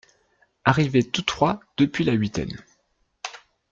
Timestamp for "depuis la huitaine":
1.77-2.57